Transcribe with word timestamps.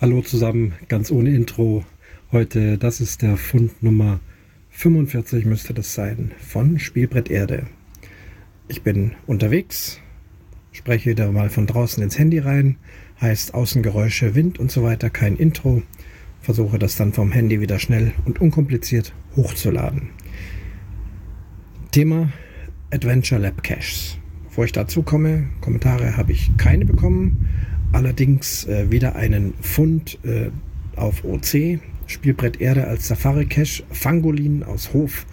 Hallo 0.00 0.22
zusammen, 0.22 0.72
ganz 0.88 1.10
ohne 1.10 1.28
Intro. 1.28 1.84
Heute, 2.32 2.78
das 2.78 3.02
ist 3.02 3.20
der 3.20 3.36
Fund 3.36 3.82
Nummer 3.82 4.20
45 4.70 5.44
müsste 5.44 5.74
das 5.74 5.92
sein, 5.92 6.30
von 6.38 6.78
Spielbrett 6.78 7.30
Erde. 7.30 7.66
Ich 8.66 8.82
bin 8.82 9.12
unterwegs, 9.26 10.00
spreche 10.72 11.10
wieder 11.10 11.30
mal 11.32 11.50
von 11.50 11.66
draußen 11.66 12.02
ins 12.02 12.18
Handy 12.18 12.38
rein, 12.38 12.76
heißt 13.20 13.52
Außengeräusche, 13.52 14.34
Wind 14.34 14.58
und 14.58 14.70
so 14.70 14.82
weiter, 14.82 15.10
kein 15.10 15.36
Intro. 15.36 15.82
Versuche 16.40 16.78
das 16.78 16.96
dann 16.96 17.12
vom 17.12 17.30
Handy 17.30 17.60
wieder 17.60 17.78
schnell 17.78 18.14
und 18.24 18.40
unkompliziert 18.40 19.12
hochzuladen. 19.36 20.08
Thema 21.90 22.32
Adventure 22.90 23.38
Lab 23.38 23.62
Caches. 23.62 24.16
Bevor 24.44 24.64
ich 24.64 24.72
dazu 24.72 25.02
komme, 25.02 25.50
Kommentare 25.60 26.16
habe 26.16 26.32
ich 26.32 26.56
keine 26.56 26.86
bekommen 26.86 27.50
allerdings 27.92 28.66
äh, 28.66 28.90
wieder 28.90 29.16
einen 29.16 29.54
Fund 29.60 30.18
äh, 30.24 30.50
auf 30.96 31.24
OC, 31.24 31.80
Spielbrett 32.06 32.60
Erde 32.60 32.86
als 32.86 33.08
Safari 33.08 33.46
Cache. 33.46 33.84
Fangolin 33.90 34.62
aus 34.62 34.92
Hof 34.92 35.26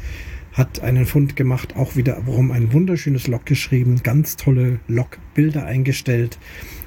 hat 0.54 0.82
einen 0.82 1.06
Fund 1.06 1.36
gemacht, 1.36 1.76
auch 1.76 1.96
wieder 1.96 2.22
warum 2.26 2.52
ein 2.52 2.74
wunderschönes 2.74 3.28
Log 3.28 3.46
geschrieben, 3.46 4.02
ganz 4.04 4.38
tolle 4.38 4.80
Logbilder 4.88 5.66
eingestellt, 5.66 6.40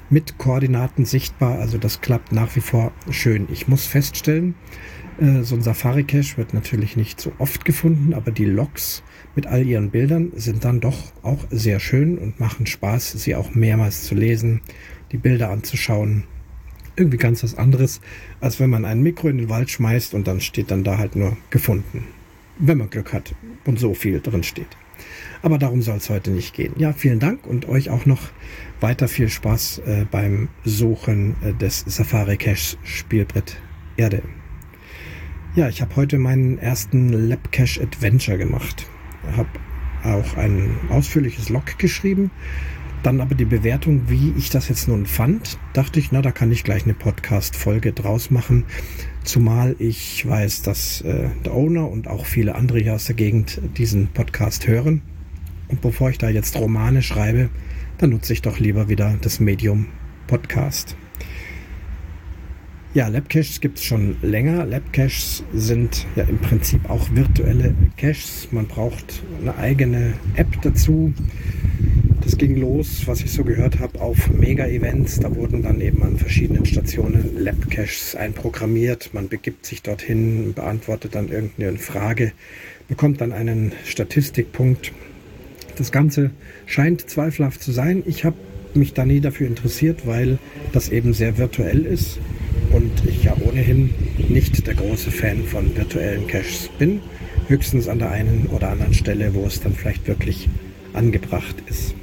mit 0.09 0.37
Koordinaten 0.37 1.05
sichtbar, 1.05 1.59
also 1.59 1.77
das 1.77 2.01
klappt 2.01 2.33
nach 2.33 2.53
wie 2.57 2.61
vor 2.61 2.91
schön. 3.09 3.47
Ich 3.49 3.69
muss 3.69 3.85
feststellen, 3.85 4.55
äh, 5.19 5.43
so 5.43 5.55
ein 5.55 5.61
Safari 5.61 6.03
Cache 6.03 6.35
wird 6.35 6.53
natürlich 6.53 6.97
nicht 6.97 7.21
so 7.21 7.31
oft 7.37 7.63
gefunden, 7.63 8.13
aber 8.13 8.31
die 8.31 8.45
Logs 8.45 9.03
mit 9.35 9.47
all 9.47 9.65
ihren 9.65 9.89
Bildern 9.89 10.33
sind 10.35 10.65
dann 10.65 10.81
doch 10.81 11.13
auch 11.23 11.45
sehr 11.49 11.79
schön 11.79 12.17
und 12.17 12.41
machen 12.41 12.65
Spaß, 12.65 13.13
sie 13.13 13.35
auch 13.35 13.55
mehrmals 13.55 14.03
zu 14.03 14.15
lesen 14.15 14.61
die 15.11 15.17
Bilder 15.17 15.49
anzuschauen. 15.49 16.23
Irgendwie 16.95 17.17
ganz 17.17 17.43
was 17.43 17.57
anderes, 17.57 18.01
als 18.41 18.59
wenn 18.59 18.69
man 18.69 18.85
ein 18.85 19.01
Mikro 19.01 19.29
in 19.29 19.37
den 19.37 19.49
Wald 19.49 19.69
schmeißt 19.69 20.13
und 20.13 20.27
dann 20.27 20.41
steht 20.41 20.71
dann 20.71 20.83
da 20.83 20.97
halt 20.97 21.15
nur 21.15 21.37
gefunden. 21.49 22.05
Wenn 22.57 22.77
man 22.77 22.89
Glück 22.89 23.13
hat 23.13 23.33
und 23.65 23.79
so 23.79 23.93
viel 23.93 24.19
drin 24.19 24.43
steht. 24.43 24.67
Aber 25.41 25.57
darum 25.57 25.81
soll 25.81 25.97
es 25.97 26.09
heute 26.09 26.31
nicht 26.31 26.53
gehen. 26.53 26.73
Ja, 26.77 26.93
vielen 26.93 27.19
Dank 27.19 27.47
und 27.47 27.67
euch 27.67 27.89
auch 27.89 28.05
noch 28.05 28.29
weiter 28.79 29.07
viel 29.07 29.29
Spaß 29.29 29.79
äh, 29.79 30.05
beim 30.09 30.49
Suchen 30.63 31.35
äh, 31.41 31.53
des 31.53 31.83
Safari 31.87 32.37
Cache 32.37 32.77
Spielbrett 32.83 33.57
Erde. 33.97 34.21
Ja, 35.55 35.69
ich 35.69 35.81
habe 35.81 35.95
heute 35.95 36.17
meinen 36.17 36.59
ersten 36.59 37.09
Lab 37.29 37.51
Cache 37.51 37.81
Adventure 37.81 38.37
gemacht. 38.37 38.85
Habe 39.35 39.49
auch 40.03 40.37
ein 40.37 40.77
ausführliches 40.89 41.49
Log 41.49 41.77
geschrieben 41.77 42.31
dann 43.03 43.21
aber 43.21 43.35
die 43.35 43.45
Bewertung, 43.45 44.03
wie 44.07 44.33
ich 44.37 44.49
das 44.49 44.69
jetzt 44.69 44.87
nun 44.87 45.05
fand, 45.05 45.57
dachte 45.73 45.99
ich, 45.99 46.11
na, 46.11 46.21
da 46.21 46.31
kann 46.31 46.51
ich 46.51 46.63
gleich 46.63 46.83
eine 46.83 46.93
Podcast-Folge 46.93 47.93
draus 47.93 48.31
machen. 48.31 48.65
Zumal 49.23 49.75
ich 49.79 50.27
weiß, 50.27 50.61
dass 50.61 51.01
äh, 51.01 51.29
der 51.45 51.53
Owner 51.53 51.89
und 51.89 52.07
auch 52.07 52.25
viele 52.25 52.55
andere 52.55 52.79
hier 52.79 52.95
aus 52.95 53.05
der 53.05 53.15
Gegend 53.15 53.61
diesen 53.77 54.07
Podcast 54.07 54.67
hören. 54.67 55.01
Und 55.67 55.81
bevor 55.81 56.09
ich 56.09 56.17
da 56.17 56.29
jetzt 56.29 56.55
Romane 56.57 57.01
schreibe, 57.01 57.49
dann 57.97 58.11
nutze 58.11 58.33
ich 58.33 58.41
doch 58.41 58.59
lieber 58.59 58.89
wieder 58.89 59.17
das 59.21 59.39
Medium 59.39 59.87
Podcast. 60.27 60.95
Ja, 62.93 63.07
Labcaches 63.07 63.61
gibt 63.61 63.77
es 63.77 63.85
schon 63.85 64.17
länger. 64.21 64.65
Labcaches 64.65 65.45
sind 65.53 66.05
ja 66.17 66.25
im 66.25 66.39
Prinzip 66.39 66.89
auch 66.89 67.09
virtuelle 67.13 67.73
Caches. 67.95 68.49
Man 68.51 68.67
braucht 68.67 69.23
eine 69.39 69.55
eigene 69.55 70.13
App 70.35 70.61
dazu. 70.61 71.13
Ging 72.41 72.55
los, 72.55 73.03
was 73.05 73.21
ich 73.21 73.31
so 73.31 73.43
gehört 73.43 73.77
habe, 73.77 74.01
auf 74.01 74.31
Mega-Events. 74.31 75.19
Da 75.19 75.35
wurden 75.35 75.61
dann 75.61 75.79
eben 75.79 76.01
an 76.01 76.17
verschiedenen 76.17 76.65
Stationen 76.65 77.37
Lab-Caches 77.37 78.15
einprogrammiert. 78.15 79.13
Man 79.13 79.29
begibt 79.29 79.63
sich 79.63 79.83
dorthin, 79.83 80.55
beantwortet 80.55 81.13
dann 81.13 81.29
irgendeine 81.29 81.77
Frage, 81.77 82.31
bekommt 82.87 83.21
dann 83.21 83.31
einen 83.31 83.73
Statistikpunkt. 83.85 84.91
Das 85.77 85.91
Ganze 85.91 86.31
scheint 86.65 87.07
zweifelhaft 87.07 87.61
zu 87.61 87.71
sein. 87.71 88.01
Ich 88.07 88.25
habe 88.25 88.37
mich 88.73 88.95
da 88.95 89.05
nie 89.05 89.19
dafür 89.19 89.45
interessiert, 89.45 90.07
weil 90.07 90.39
das 90.71 90.89
eben 90.89 91.13
sehr 91.13 91.37
virtuell 91.37 91.85
ist 91.85 92.17
und 92.71 92.91
ich 93.05 93.23
ja 93.23 93.37
ohnehin 93.39 93.91
nicht 94.29 94.65
der 94.65 94.73
große 94.73 95.11
Fan 95.11 95.43
von 95.43 95.77
virtuellen 95.77 96.25
Caches 96.25 96.71
bin. 96.79 97.01
Höchstens 97.49 97.87
an 97.87 97.99
der 97.99 98.09
einen 98.09 98.47
oder 98.47 98.69
anderen 98.69 98.95
Stelle, 98.95 99.35
wo 99.35 99.45
es 99.45 99.61
dann 99.61 99.75
vielleicht 99.75 100.07
wirklich 100.07 100.49
angebracht 100.93 101.57
ist. 101.69 101.93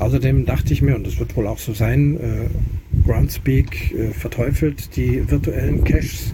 Außerdem 0.00 0.46
dachte 0.46 0.72
ich 0.72 0.80
mir, 0.80 0.96
und 0.96 1.06
das 1.06 1.18
wird 1.18 1.36
wohl 1.36 1.46
auch 1.46 1.58
so 1.58 1.74
sein, 1.74 2.18
äh, 2.18 3.06
Groundspeak 3.06 3.92
äh, 3.92 4.10
verteufelt 4.12 4.96
die 4.96 5.30
virtuellen 5.30 5.84
Caches 5.84 6.32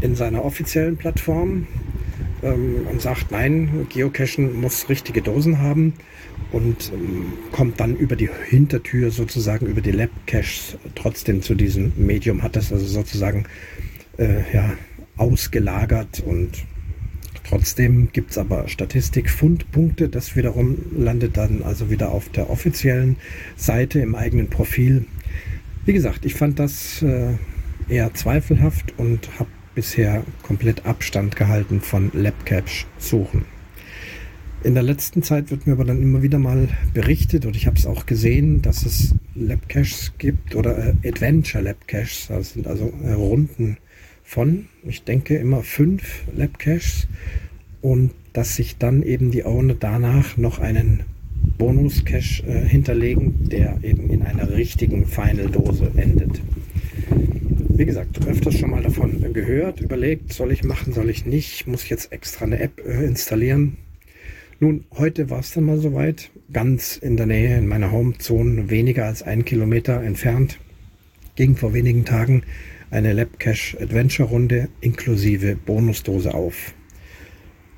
in 0.00 0.14
seiner 0.14 0.44
offiziellen 0.44 0.96
Plattform 0.96 1.66
ähm, 2.44 2.86
und 2.88 3.02
sagt, 3.02 3.32
nein, 3.32 3.86
Geocachen 3.88 4.60
muss 4.60 4.88
richtige 4.88 5.22
Dosen 5.22 5.58
haben 5.58 5.94
und 6.52 6.92
ähm, 6.94 7.32
kommt 7.50 7.80
dann 7.80 7.96
über 7.96 8.14
die 8.14 8.30
Hintertür 8.48 9.10
sozusagen 9.10 9.66
über 9.66 9.80
die 9.80 9.90
Lab-Caches 9.90 10.78
trotzdem 10.94 11.42
zu 11.42 11.56
diesem 11.56 11.92
Medium, 11.96 12.44
hat 12.44 12.54
das 12.54 12.72
also 12.72 12.86
sozusagen 12.86 13.44
äh, 14.18 14.54
ja, 14.54 14.70
ausgelagert 15.16 16.22
und 16.24 16.50
Trotzdem 17.50 18.10
gibt 18.12 18.30
es 18.30 18.38
aber 18.38 18.68
Statistik-Fundpunkte. 18.68 20.08
Das 20.08 20.36
wiederum 20.36 20.78
landet 20.96 21.36
dann 21.36 21.64
also 21.64 21.90
wieder 21.90 22.12
auf 22.12 22.28
der 22.28 22.48
offiziellen 22.48 23.16
Seite 23.56 23.98
im 23.98 24.14
eigenen 24.14 24.48
Profil. 24.48 25.06
Wie 25.84 25.92
gesagt, 25.92 26.24
ich 26.24 26.34
fand 26.34 26.60
das 26.60 27.02
äh, 27.02 27.32
eher 27.88 28.14
zweifelhaft 28.14 28.94
und 28.98 29.28
habe 29.40 29.50
bisher 29.74 30.22
komplett 30.44 30.86
Abstand 30.86 31.34
gehalten 31.34 31.80
von 31.80 32.12
Labcache-Suchen. 32.14 33.46
In 34.62 34.74
der 34.74 34.84
letzten 34.84 35.24
Zeit 35.24 35.50
wird 35.50 35.66
mir 35.66 35.72
aber 35.72 35.84
dann 35.84 36.00
immer 36.00 36.22
wieder 36.22 36.38
mal 36.38 36.68
berichtet 36.94 37.46
und 37.46 37.56
ich 37.56 37.66
habe 37.66 37.76
es 37.76 37.86
auch 37.86 38.06
gesehen, 38.06 38.62
dass 38.62 38.86
es 38.86 39.16
Labcaches 39.34 40.12
gibt 40.18 40.54
oder 40.54 40.78
äh, 40.78 41.08
Adventure 41.08 41.64
Labcaches. 41.64 42.28
Das 42.28 42.52
sind 42.52 42.68
also 42.68 42.92
äh, 43.02 43.10
Runden 43.10 43.78
von, 44.30 44.66
ich 44.84 45.02
denke, 45.02 45.36
immer 45.38 45.64
fünf 45.64 46.22
Labcaches 46.36 47.08
und 47.80 48.12
dass 48.32 48.54
sich 48.54 48.76
dann 48.78 49.02
eben 49.02 49.32
die 49.32 49.42
Owner 49.44 49.74
danach 49.74 50.36
noch 50.36 50.60
einen 50.60 51.00
Bonus-Cache 51.58 52.44
äh, 52.46 52.64
hinterlegen, 52.64 53.48
der 53.48 53.80
eben 53.82 54.08
in 54.08 54.22
einer 54.22 54.48
richtigen 54.52 55.04
Final-Dose 55.06 55.90
endet. 55.96 56.40
Wie 57.70 57.84
gesagt, 57.84 58.24
öfters 58.24 58.56
schon 58.56 58.70
mal 58.70 58.84
davon 58.84 59.32
gehört, 59.32 59.80
überlegt, 59.80 60.32
soll 60.32 60.52
ich 60.52 60.62
machen, 60.62 60.92
soll 60.92 61.10
ich 61.10 61.26
nicht, 61.26 61.66
muss 61.66 61.88
jetzt 61.88 62.12
extra 62.12 62.44
eine 62.44 62.60
App 62.60 62.80
äh, 62.86 63.04
installieren. 63.04 63.78
Nun, 64.60 64.84
heute 64.96 65.28
war 65.28 65.40
es 65.40 65.50
dann 65.50 65.64
mal 65.64 65.78
soweit, 65.78 66.30
ganz 66.52 66.96
in 66.98 67.16
der 67.16 67.26
Nähe 67.26 67.58
in 67.58 67.66
meiner 67.66 67.90
Homezone, 67.90 68.70
weniger 68.70 69.06
als 69.06 69.24
ein 69.24 69.44
Kilometer 69.44 70.00
entfernt, 70.00 70.60
ging 71.40 71.56
vor 71.56 71.72
wenigen 71.72 72.04
Tagen 72.04 72.42
eine 72.90 73.14
Labcache 73.14 73.80
Adventure 73.80 74.28
Runde 74.28 74.68
inklusive 74.82 75.56
Bonusdose 75.56 76.34
auf. 76.34 76.74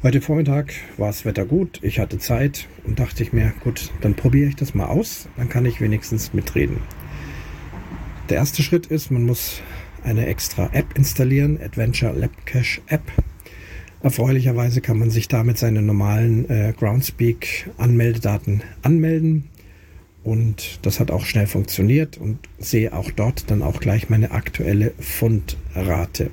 Heute 0.02 0.20
Vormittag 0.20 0.74
war 0.96 1.06
das 1.06 1.24
Wetter 1.24 1.44
gut, 1.44 1.78
ich 1.80 2.00
hatte 2.00 2.18
Zeit 2.18 2.66
und 2.82 2.98
dachte 2.98 3.22
ich 3.22 3.32
mir, 3.32 3.52
gut, 3.62 3.92
dann 4.00 4.14
probiere 4.14 4.48
ich 4.48 4.56
das 4.56 4.74
mal 4.74 4.86
aus, 4.86 5.28
dann 5.36 5.48
kann 5.48 5.64
ich 5.64 5.80
wenigstens 5.80 6.34
mitreden. 6.34 6.78
Der 8.30 8.38
erste 8.38 8.64
Schritt 8.64 8.86
ist, 8.86 9.12
man 9.12 9.22
muss 9.22 9.62
eine 10.02 10.26
extra 10.26 10.70
App 10.72 10.98
installieren, 10.98 11.56
Adventure 11.62 12.18
Lab 12.18 12.32
Cache 12.44 12.80
App. 12.88 13.12
Erfreulicherweise 14.02 14.80
kann 14.80 14.98
man 14.98 15.10
sich 15.10 15.28
damit 15.28 15.56
seine 15.56 15.82
normalen 15.82 16.50
äh, 16.50 16.74
Groundspeak 16.76 17.70
Anmeldedaten 17.78 18.64
anmelden 18.82 19.51
und 20.24 20.78
das 20.82 21.00
hat 21.00 21.10
auch 21.10 21.24
schnell 21.24 21.46
funktioniert 21.46 22.18
und 22.18 22.38
sehe 22.58 22.92
auch 22.92 23.10
dort 23.10 23.50
dann 23.50 23.62
auch 23.62 23.80
gleich 23.80 24.08
meine 24.08 24.30
aktuelle 24.30 24.92
Fundrate. 24.98 26.30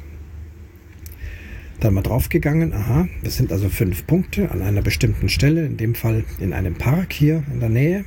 Dann 1.80 1.94
mal 1.94 2.02
draufgegangen, 2.02 2.74
aha, 2.74 3.08
das 3.24 3.38
sind 3.38 3.52
also 3.52 3.70
fünf 3.70 4.06
Punkte 4.06 4.52
an 4.52 4.62
einer 4.62 4.82
bestimmten 4.82 5.30
Stelle, 5.30 5.66
in 5.66 5.78
dem 5.78 5.96
Fall 5.96 6.26
in 6.40 6.54
einem 6.54 6.76
Park 6.76 7.14
hier 7.14 7.44
in 7.52 7.60
der 7.62 7.70
Nähe. 7.70 8.06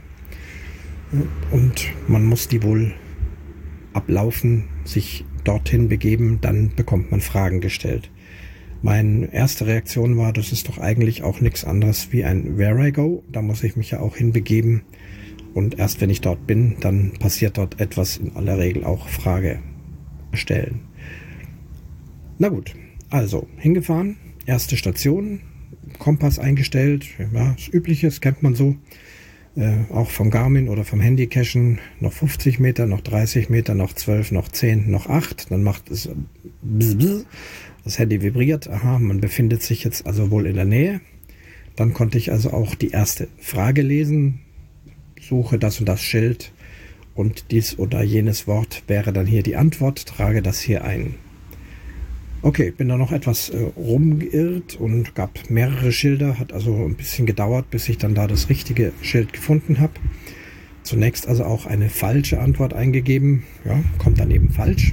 Und 1.50 1.86
man 2.06 2.24
muss 2.24 2.48
die 2.48 2.62
wohl 2.62 2.92
ablaufen, 3.92 4.64
sich 4.84 5.24
dorthin 5.44 5.88
begeben, 5.88 6.38
dann 6.40 6.74
bekommt 6.74 7.10
man 7.10 7.20
Fragen 7.20 7.60
gestellt. 7.60 8.10
Meine 8.82 9.32
erste 9.32 9.66
Reaktion 9.66 10.16
war, 10.16 10.32
das 10.32 10.52
ist 10.52 10.68
doch 10.68 10.78
eigentlich 10.78 11.22
auch 11.22 11.40
nichts 11.40 11.64
anderes 11.64 12.08
wie 12.12 12.24
ein 12.24 12.58
Where 12.58 12.88
I 12.88 12.92
Go. 12.92 13.22
Da 13.30 13.40
muss 13.40 13.62
ich 13.62 13.76
mich 13.76 13.92
ja 13.92 14.00
auch 14.00 14.16
hinbegeben. 14.16 14.82
Und 15.54 15.78
erst 15.78 16.00
wenn 16.00 16.10
ich 16.10 16.20
dort 16.20 16.46
bin, 16.46 16.76
dann 16.80 17.12
passiert 17.18 17.58
dort 17.58 17.80
etwas, 17.80 18.16
in 18.16 18.36
aller 18.36 18.58
Regel 18.58 18.84
auch 18.84 19.08
Frage 19.08 19.60
stellen. 20.32 20.80
Na 22.38 22.48
gut, 22.48 22.74
also 23.10 23.46
hingefahren, 23.56 24.16
erste 24.46 24.76
Station, 24.76 25.40
Kompass 25.98 26.38
eingestellt, 26.38 27.06
ja, 27.32 27.52
das 27.52 27.68
Übliche, 27.68 28.06
das 28.06 28.20
kennt 28.20 28.42
man 28.42 28.54
so. 28.54 28.76
äh, 29.56 29.84
auch 29.90 30.10
vom 30.10 30.30
Garmin 30.30 30.68
oder 30.68 30.84
vom 30.84 31.00
Handy 31.00 31.26
cachen, 31.26 31.78
noch 32.00 32.12
50 32.12 32.58
Meter, 32.58 32.86
noch 32.86 33.00
30 33.00 33.50
Meter, 33.50 33.74
noch 33.74 33.92
12, 33.92 34.32
noch 34.32 34.48
10, 34.48 34.90
noch 34.90 35.08
8. 35.08 35.50
Dann 35.50 35.62
macht 35.62 35.90
es 35.90 36.08
bzz, 36.62 36.94
bzz, 36.94 37.26
das 37.84 37.98
Handy 37.98 38.22
vibriert. 38.22 38.68
Aha, 38.68 38.98
man 38.98 39.20
befindet 39.20 39.62
sich 39.62 39.84
jetzt 39.84 40.06
also 40.06 40.30
wohl 40.30 40.46
in 40.46 40.54
der 40.54 40.64
Nähe. 40.64 41.00
Dann 41.76 41.92
konnte 41.92 42.18
ich 42.18 42.32
also 42.32 42.50
auch 42.52 42.74
die 42.74 42.90
erste 42.90 43.28
Frage 43.38 43.82
lesen. 43.82 44.40
Suche 45.22 45.58
das 45.58 45.78
und 45.78 45.88
das 45.88 46.02
Schild 46.02 46.52
und 47.14 47.50
dies 47.52 47.78
oder 47.78 48.02
jenes 48.02 48.46
Wort 48.48 48.82
wäre 48.88 49.12
dann 49.12 49.26
hier 49.26 49.42
die 49.44 49.56
Antwort. 49.56 50.04
Trage 50.06 50.42
das 50.42 50.60
hier 50.60 50.84
ein. 50.84 51.14
Okay, 52.42 52.72
bin 52.72 52.88
da 52.88 52.96
noch 52.96 53.12
etwas 53.12 53.50
äh, 53.50 53.58
rumgeirrt 53.76 54.74
und 54.74 55.14
gab 55.14 55.48
mehrere 55.48 55.92
Schilder. 55.92 56.40
Hat 56.40 56.52
also 56.52 56.74
ein 56.74 56.96
bisschen 56.96 57.24
gedauert, 57.24 57.70
bis 57.70 57.88
ich 57.88 57.98
dann 57.98 58.16
da 58.16 58.26
das 58.26 58.48
richtige 58.48 58.92
Schild 59.00 59.32
gefunden 59.32 59.78
habe. 59.78 59.92
Zunächst 60.82 61.28
also 61.28 61.44
auch 61.44 61.66
eine 61.66 61.88
falsche 61.88 62.40
Antwort 62.40 62.74
eingegeben. 62.74 63.44
Ja, 63.64 63.80
kommt 63.98 64.18
dann 64.18 64.32
eben 64.32 64.50
falsch. 64.50 64.92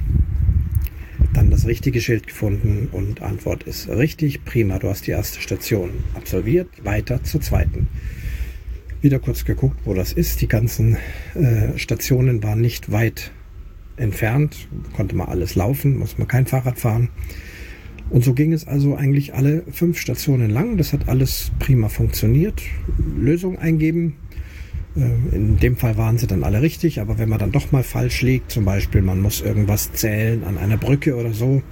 Dann 1.32 1.50
das 1.50 1.66
richtige 1.66 2.00
Schild 2.00 2.28
gefunden 2.28 2.88
und 2.92 3.20
Antwort 3.20 3.64
ist 3.64 3.88
richtig. 3.88 4.44
Prima, 4.44 4.78
du 4.78 4.88
hast 4.88 5.08
die 5.08 5.10
erste 5.10 5.40
Station 5.40 5.90
absolviert. 6.14 6.68
Weiter 6.84 7.24
zur 7.24 7.40
zweiten. 7.40 7.88
Wieder 9.02 9.18
kurz 9.18 9.44
geguckt, 9.44 9.78
wo 9.84 9.94
das 9.94 10.12
ist. 10.12 10.42
Die 10.42 10.48
ganzen 10.48 10.98
äh, 11.34 11.78
Stationen 11.78 12.42
waren 12.42 12.60
nicht 12.60 12.92
weit 12.92 13.30
entfernt, 13.96 14.68
konnte 14.94 15.16
man 15.16 15.28
alles 15.28 15.54
laufen, 15.54 15.98
muss 15.98 16.18
man 16.18 16.28
kein 16.28 16.46
Fahrrad 16.46 16.78
fahren. 16.78 17.08
Und 18.10 18.24
so 18.24 18.34
ging 18.34 18.52
es 18.52 18.66
also 18.66 18.96
eigentlich 18.96 19.34
alle 19.34 19.62
fünf 19.70 19.98
Stationen 19.98 20.50
lang. 20.50 20.76
Das 20.76 20.92
hat 20.92 21.08
alles 21.08 21.52
prima 21.60 21.88
funktioniert. 21.88 22.60
Lösung 23.16 23.58
eingeben. 23.58 24.16
Äh, 24.96 25.34
in 25.34 25.56
dem 25.58 25.76
Fall 25.76 25.96
waren 25.96 26.18
sie 26.18 26.26
dann 26.26 26.42
alle 26.42 26.60
richtig, 26.60 27.00
aber 27.00 27.18
wenn 27.18 27.28
man 27.28 27.38
dann 27.38 27.52
doch 27.52 27.72
mal 27.72 27.84
falsch 27.84 28.22
liegt, 28.22 28.50
zum 28.50 28.64
Beispiel 28.64 29.00
man 29.00 29.20
muss 29.20 29.40
irgendwas 29.40 29.92
zählen 29.92 30.44
an 30.44 30.58
einer 30.58 30.76
Brücke 30.76 31.16
oder 31.16 31.32
so, 31.32 31.62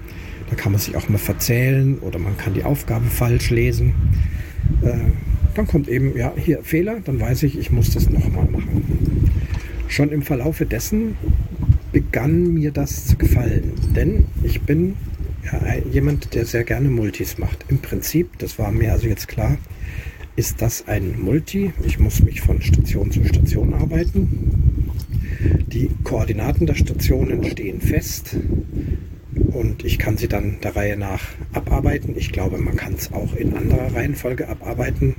da 0.48 0.56
kann 0.56 0.72
man 0.72 0.80
sich 0.80 0.96
auch 0.96 1.08
mal 1.08 1.18
verzählen 1.18 1.98
oder 1.98 2.18
man 2.18 2.38
kann 2.38 2.54
die 2.54 2.64
Aufgabe 2.64 3.06
falsch 3.06 3.50
lesen. 3.50 3.92
Dann 5.58 5.66
kommt 5.66 5.88
eben, 5.88 6.16
ja, 6.16 6.32
hier 6.36 6.62
Fehler, 6.62 7.00
dann 7.04 7.18
weiß 7.18 7.42
ich, 7.42 7.58
ich 7.58 7.72
muss 7.72 7.90
das 7.90 8.08
nochmal 8.08 8.44
machen. 8.44 9.28
Schon 9.88 10.12
im 10.12 10.22
Verlaufe 10.22 10.66
dessen 10.66 11.16
begann 11.90 12.54
mir 12.54 12.70
das 12.70 13.08
zu 13.08 13.16
gefallen. 13.16 13.72
Denn 13.96 14.26
ich 14.44 14.60
bin 14.60 14.94
ja, 15.44 15.60
jemand, 15.90 16.36
der 16.36 16.46
sehr 16.46 16.62
gerne 16.62 16.88
Multis 16.88 17.38
macht. 17.38 17.64
Im 17.66 17.80
Prinzip, 17.80 18.38
das 18.38 18.60
war 18.60 18.70
mir 18.70 18.92
also 18.92 19.08
jetzt 19.08 19.26
klar, 19.26 19.58
ist 20.36 20.62
das 20.62 20.86
ein 20.86 21.20
Multi. 21.20 21.72
Ich 21.84 21.98
muss 21.98 22.22
mich 22.22 22.40
von 22.40 22.62
Station 22.62 23.10
zu 23.10 23.24
Station 23.24 23.74
arbeiten. 23.74 24.92
Die 25.72 25.90
Koordinaten 26.04 26.66
der 26.66 26.76
Stationen 26.76 27.42
stehen 27.42 27.80
fest 27.80 28.36
und 29.52 29.84
ich 29.84 29.98
kann 29.98 30.16
sie 30.16 30.28
dann 30.28 30.60
der 30.62 30.76
Reihe 30.76 30.96
nach 30.96 31.22
abarbeiten. 31.52 32.14
Ich 32.16 32.32
glaube, 32.32 32.58
man 32.58 32.76
kann 32.76 32.94
es 32.94 33.12
auch 33.12 33.34
in 33.34 33.56
anderer 33.56 33.94
Reihenfolge 33.94 34.48
abarbeiten. 34.48 35.16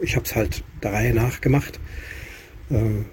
Ich 0.00 0.16
habe 0.16 0.24
es 0.24 0.34
halt 0.34 0.64
der 0.82 0.92
Reihe 0.92 1.14
nach 1.14 1.40
gemacht. 1.40 1.80
Ähm, 2.70 3.06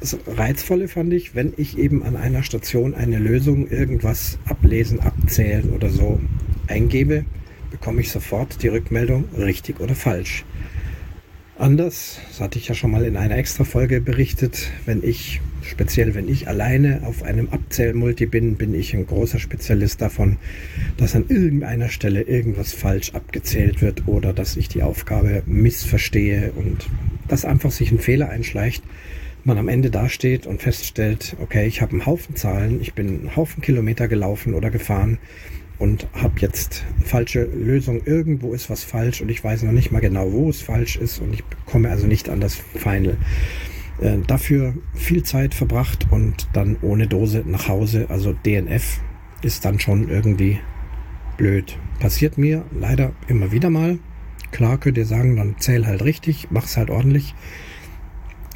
das 0.00 0.18
Reizvolle 0.26 0.88
fand 0.88 1.12
ich, 1.12 1.34
wenn 1.34 1.52
ich 1.56 1.78
eben 1.78 2.02
an 2.02 2.16
einer 2.16 2.42
Station 2.42 2.94
eine 2.94 3.18
Lösung, 3.18 3.68
irgendwas 3.68 4.38
ablesen, 4.46 5.00
abzählen 5.00 5.70
oder 5.70 5.90
so 5.90 6.20
eingebe, 6.68 7.24
bekomme 7.70 8.00
ich 8.00 8.10
sofort 8.10 8.62
die 8.62 8.68
Rückmeldung 8.68 9.26
richtig 9.36 9.78
oder 9.80 9.94
falsch. 9.94 10.44
Anders, 11.58 12.18
das 12.28 12.40
hatte 12.40 12.58
ich 12.58 12.68
ja 12.68 12.74
schon 12.74 12.90
mal 12.90 13.04
in 13.04 13.18
einer 13.18 13.36
extra 13.36 13.64
Folge 13.64 14.00
berichtet, 14.00 14.70
wenn 14.86 15.02
ich, 15.02 15.42
speziell 15.62 16.14
wenn 16.14 16.28
ich 16.28 16.48
alleine 16.48 17.02
auf 17.04 17.22
einem 17.22 17.48
Abzählmulti 17.50 18.26
bin, 18.26 18.56
bin 18.56 18.74
ich 18.74 18.94
ein 18.94 19.06
großer 19.06 19.38
Spezialist 19.38 20.00
davon, 20.00 20.36
dass 20.96 21.14
an 21.14 21.26
irgendeiner 21.28 21.88
Stelle 21.88 22.22
irgendwas 22.22 22.72
falsch 22.72 23.14
abgezählt 23.14 23.82
wird 23.82 24.06
oder 24.06 24.32
dass 24.32 24.56
ich 24.56 24.68
die 24.68 24.82
Aufgabe 24.82 25.42
missverstehe 25.46 26.52
und 26.56 26.88
dass 27.28 27.44
einfach 27.44 27.70
sich 27.70 27.90
ein 27.90 27.98
Fehler 27.98 28.28
einschleicht 28.28 28.82
man 29.44 29.58
am 29.58 29.68
Ende 29.68 29.90
dasteht 29.90 30.46
und 30.46 30.60
feststellt, 30.62 31.36
okay, 31.40 31.66
ich 31.66 31.80
habe 31.80 31.92
einen 31.92 32.06
Haufen 32.06 32.36
Zahlen, 32.36 32.80
ich 32.80 32.94
bin 32.94 33.08
einen 33.08 33.36
Haufen 33.36 33.62
Kilometer 33.62 34.08
gelaufen 34.08 34.54
oder 34.54 34.70
gefahren 34.70 35.18
und 35.78 36.06
habe 36.12 36.34
jetzt 36.40 36.84
eine 36.96 37.06
falsche 37.06 37.44
Lösung. 37.44 38.02
Irgendwo 38.04 38.52
ist 38.52 38.68
was 38.68 38.84
falsch 38.84 39.20
und 39.20 39.30
ich 39.30 39.42
weiß 39.42 39.62
noch 39.62 39.72
nicht 39.72 39.92
mal 39.92 40.00
genau, 40.00 40.32
wo 40.32 40.50
es 40.50 40.60
falsch 40.60 40.96
ist 40.96 41.20
und 41.20 41.32
ich 41.32 41.42
komme 41.66 41.90
also 41.90 42.06
nicht 42.06 42.28
an 42.28 42.40
das 42.40 42.54
Final. 42.54 43.16
Äh, 44.00 44.18
dafür 44.26 44.74
viel 44.94 45.22
Zeit 45.22 45.54
verbracht 45.54 46.06
und 46.10 46.48
dann 46.54 46.76
ohne 46.80 47.06
Dose 47.06 47.44
nach 47.46 47.68
Hause. 47.68 48.06
Also 48.08 48.32
DNF 48.32 49.00
ist 49.42 49.64
dann 49.64 49.78
schon 49.78 50.08
irgendwie 50.08 50.58
blöd. 51.36 51.78
Passiert 51.98 52.38
mir 52.38 52.64
leider 52.72 53.12
immer 53.28 53.52
wieder 53.52 53.70
mal. 53.70 53.98
Klar 54.52 54.78
könnt 54.78 54.98
ihr 54.98 55.06
sagen, 55.06 55.36
dann 55.36 55.56
zähl 55.58 55.86
halt 55.86 56.02
richtig, 56.02 56.48
mach's 56.50 56.76
halt 56.76 56.90
ordentlich. 56.90 57.34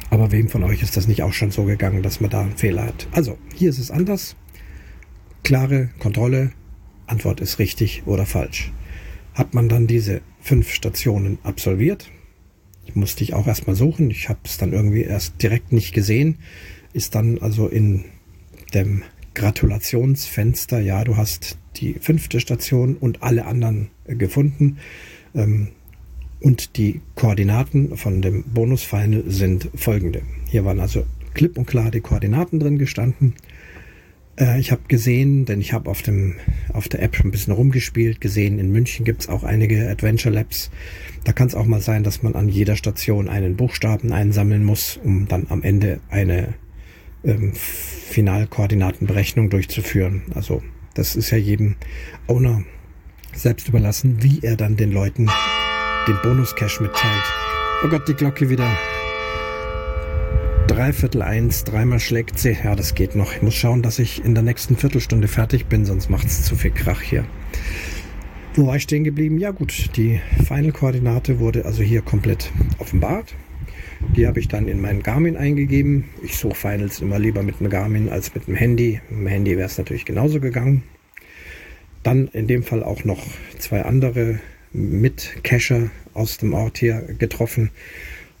Aber 0.09 0.31
wem 0.31 0.49
von 0.49 0.63
euch 0.63 0.81
ist 0.81 0.97
das 0.97 1.07
nicht 1.07 1.23
auch 1.23 1.33
schon 1.33 1.51
so 1.51 1.65
gegangen, 1.65 2.03
dass 2.03 2.21
man 2.21 2.29
da 2.29 2.41
einen 2.41 2.57
Fehler 2.57 2.83
hat? 2.83 3.07
Also, 3.11 3.37
hier 3.53 3.69
ist 3.69 3.79
es 3.79 3.91
anders. 3.91 4.35
Klare 5.43 5.89
Kontrolle. 5.99 6.51
Antwort 7.07 7.39
ist 7.39 7.59
richtig 7.59 8.03
oder 8.05 8.25
falsch. 8.25 8.71
Hat 9.35 9.53
man 9.53 9.69
dann 9.69 9.85
diese 9.87 10.21
fünf 10.41 10.71
Stationen 10.73 11.37
absolviert? 11.43 12.09
Ich 12.85 12.95
musste 12.95 13.23
ich 13.23 13.33
auch 13.33 13.47
erstmal 13.47 13.75
suchen. 13.75 14.09
Ich 14.11 14.29
habe 14.29 14.39
es 14.43 14.57
dann 14.57 14.73
irgendwie 14.73 15.03
erst 15.03 15.41
direkt 15.41 15.71
nicht 15.71 15.93
gesehen. 15.93 16.37
Ist 16.93 17.15
dann 17.15 17.39
also 17.39 17.67
in 17.67 18.05
dem 18.73 19.03
Gratulationsfenster, 19.33 20.79
ja, 20.79 21.03
du 21.03 21.17
hast 21.17 21.57
die 21.77 21.95
fünfte 21.95 22.39
Station 22.39 22.95
und 22.95 23.21
alle 23.21 23.45
anderen 23.45 23.89
gefunden. 24.07 24.77
Ähm, 25.33 25.69
und 26.41 26.77
die 26.77 27.01
Koordinaten 27.15 27.97
von 27.97 28.21
dem 28.21 28.43
Bonus-Final 28.43 29.23
sind 29.27 29.69
folgende. 29.75 30.21
Hier 30.47 30.63
waren 30.63 30.79
also 30.79 31.05
klipp 31.33 31.57
und 31.57 31.65
klar 31.65 31.91
die 31.91 32.01
Koordinaten 32.01 32.59
drin 32.59 32.77
gestanden. 32.77 33.33
Äh, 34.37 34.59
ich 34.59 34.71
habe 34.71 34.81
gesehen, 34.87 35.45
denn 35.45 35.61
ich 35.61 35.73
habe 35.73 35.89
auf, 35.89 36.03
auf 36.73 36.89
der 36.89 37.01
App 37.01 37.15
schon 37.15 37.27
ein 37.27 37.31
bisschen 37.31 37.53
rumgespielt, 37.53 38.21
gesehen, 38.21 38.59
in 38.59 38.71
München 38.71 39.05
gibt 39.05 39.21
es 39.21 39.29
auch 39.29 39.43
einige 39.43 39.89
Adventure 39.89 40.33
Labs. 40.33 40.71
Da 41.23 41.33
kann 41.33 41.47
es 41.47 41.55
auch 41.55 41.65
mal 41.65 41.81
sein, 41.81 42.03
dass 42.03 42.23
man 42.23 42.35
an 42.35 42.49
jeder 42.49 42.75
Station 42.75 43.29
einen 43.29 43.55
Buchstaben 43.55 44.11
einsammeln 44.11 44.63
muss, 44.63 44.99
um 45.03 45.27
dann 45.27 45.47
am 45.49 45.63
Ende 45.63 45.99
eine 46.09 46.53
ähm, 47.23 47.53
Finalkoordinatenberechnung 47.53 49.49
durchzuführen. 49.49 50.23
Also 50.33 50.61
das 50.93 51.15
ist 51.15 51.31
ja 51.31 51.37
jedem 51.37 51.75
Owner 52.27 52.63
selbst 53.33 53.67
überlassen, 53.67 54.23
wie 54.23 54.39
er 54.41 54.55
dann 54.55 54.77
den 54.77 54.91
Leuten 54.91 55.29
den 56.07 56.17
Bonus-Cash 56.21 56.79
mitteilt. 56.81 57.23
Oh 57.83 57.87
Gott, 57.89 58.07
die 58.07 58.13
Glocke 58.13 58.49
wieder. 58.49 58.69
Dreiviertel 60.75 61.21
eins, 61.21 61.63
dreimal 61.63 62.01
schlägt 62.01 62.37
sie. 62.37 62.57
Ja, 62.61 62.75
das 62.75 62.95
geht 62.95 63.15
noch. 63.15 63.33
Ich 63.33 63.41
muss 63.41 63.53
schauen, 63.53 63.81
dass 63.81 63.97
ich 63.97 64.25
in 64.25 64.33
der 64.33 64.43
nächsten 64.43 64.75
Viertelstunde 64.75 65.29
fertig 65.29 65.67
bin, 65.67 65.85
sonst 65.85 66.09
macht 66.09 66.27
es 66.27 66.43
zu 66.43 66.57
viel 66.57 66.71
Krach 66.71 66.99
hier. 66.99 67.23
Wo 68.55 68.67
war 68.67 68.75
ich 68.75 68.83
stehen 68.83 69.05
geblieben? 69.05 69.37
Ja 69.37 69.51
gut, 69.51 69.91
die 69.95 70.19
Final-Koordinate 70.45 71.39
wurde 71.39 71.63
also 71.63 71.81
hier 71.81 72.01
komplett 72.01 72.51
offenbart. 72.77 73.33
Die 74.17 74.27
habe 74.27 74.41
ich 74.41 74.49
dann 74.49 74.67
in 74.67 74.81
meinen 74.81 75.01
Garmin 75.01 75.37
eingegeben. 75.37 76.09
Ich 76.21 76.35
suche 76.35 76.55
Finals 76.55 76.99
immer 76.99 77.19
lieber 77.19 77.41
mit 77.41 77.61
einem 77.61 77.69
Garmin 77.69 78.09
als 78.09 78.35
mit 78.35 78.49
einem 78.49 78.57
Handy. 78.57 78.99
Mit 79.09 79.19
dem 79.19 79.27
Handy 79.27 79.55
wäre 79.55 79.67
es 79.67 79.77
natürlich 79.77 80.03
genauso 80.03 80.41
gegangen. 80.41 80.83
Dann 82.03 82.27
in 82.27 82.47
dem 82.47 82.63
Fall 82.63 82.83
auch 82.83 83.05
noch 83.05 83.23
zwei 83.59 83.83
andere 83.83 84.41
mit 84.73 85.41
Cacher 85.41 85.89
aus 86.13 86.37
dem 86.37 86.53
Ort 86.53 86.79
hier 86.79 86.99
getroffen. 87.17 87.69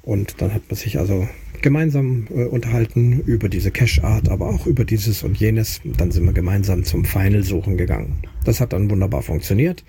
Und 0.01 0.41
dann 0.41 0.53
hat 0.53 0.63
man 0.67 0.75
sich 0.75 0.99
also 0.99 1.29
gemeinsam 1.61 2.27
äh, 2.29 2.45
unterhalten 2.45 3.21
über 3.21 3.49
diese 3.49 3.71
Cache-Art, 3.71 4.29
aber 4.29 4.47
auch 4.47 4.67
über 4.67 4.85
dieses 4.85 5.23
und 5.23 5.37
jenes. 5.37 5.81
Dann 5.83 6.11
sind 6.11 6.25
wir 6.25 6.33
gemeinsam 6.33 6.83
zum 6.83 7.05
Final-Suchen 7.05 7.77
gegangen. 7.77 8.17
Das 8.43 8.59
hat 8.59 8.73
dann 8.73 8.89
wunderbar 8.89 9.21
funktioniert. 9.21 9.83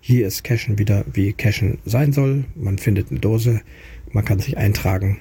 Hier 0.00 0.26
ist 0.26 0.44
Cachen 0.44 0.78
wieder, 0.78 1.04
wie 1.12 1.32
Cachen 1.32 1.78
sein 1.84 2.12
soll. 2.12 2.44
Man 2.54 2.78
findet 2.78 3.10
eine 3.10 3.20
Dose, 3.20 3.60
man 4.12 4.24
kann 4.24 4.38
sich 4.38 4.56
eintragen 4.56 5.18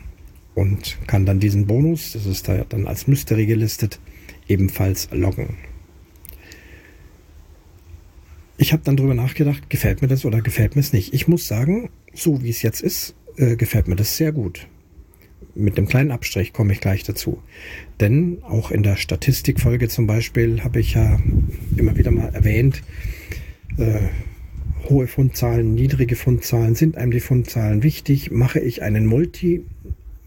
und 0.55 0.97
kann 1.07 1.25
dann 1.25 1.39
diesen 1.39 1.67
Bonus, 1.67 2.13
das 2.13 2.25
ist 2.25 2.47
da 2.47 2.65
dann 2.67 2.87
als 2.87 3.07
Mystery 3.07 3.45
gelistet, 3.45 3.99
ebenfalls 4.47 5.09
loggen 5.11 5.57
ich 8.59 8.73
habe 8.73 8.83
dann 8.83 8.97
drüber 8.97 9.15
nachgedacht, 9.15 9.69
gefällt 9.69 10.01
mir 10.01 10.09
das 10.09 10.25
oder 10.25 10.41
gefällt 10.41 10.75
mir 10.75 10.81
es 10.81 10.91
nicht. 10.91 11.13
Ich 11.13 11.27
muss 11.27 11.47
sagen, 11.47 11.89
so 12.13 12.43
wie 12.43 12.49
es 12.49 12.61
jetzt 12.61 12.81
ist, 12.81 13.15
äh, 13.37 13.55
gefällt 13.55 13.87
mir 13.87 13.95
das 13.95 14.17
sehr 14.17 14.33
gut. 14.33 14.67
Mit 15.55 15.77
einem 15.77 15.87
kleinen 15.87 16.11
Abstrich 16.11 16.53
komme 16.53 16.73
ich 16.73 16.79
gleich 16.79 17.03
dazu. 17.03 17.41
Denn 17.99 18.39
auch 18.43 18.71
in 18.71 18.83
der 18.83 18.95
Statistikfolge 18.95 19.87
zum 19.87 20.07
Beispiel 20.07 20.63
habe 20.63 20.79
ich 20.79 20.93
ja 20.93 21.19
immer 21.75 21.97
wieder 21.97 22.11
mal 22.11 22.33
erwähnt, 22.33 22.81
äh, 23.77 23.99
hohe 24.89 25.07
Fundzahlen, 25.07 25.75
niedrige 25.75 26.15
Fundzahlen, 26.15 26.75
sind 26.75 26.97
einem 26.97 27.11
die 27.11 27.19
Fundzahlen 27.19 27.83
wichtig? 27.83 28.31
Mache 28.31 28.59
ich 28.59 28.81
einen 28.81 29.05
Multi? 29.05 29.63